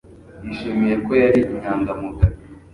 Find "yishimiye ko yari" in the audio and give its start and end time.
0.45-1.39